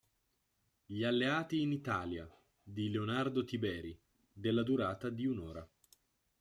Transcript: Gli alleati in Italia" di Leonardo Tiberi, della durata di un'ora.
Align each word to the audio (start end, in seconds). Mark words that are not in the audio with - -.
Gli 0.87 1.03
alleati 1.03 1.61
in 1.61 1.71
Italia" 1.71 2.27
di 2.63 2.89
Leonardo 2.89 3.43
Tiberi, 3.43 3.95
della 4.33 4.63
durata 4.63 5.11
di 5.11 5.27
un'ora. 5.27 5.69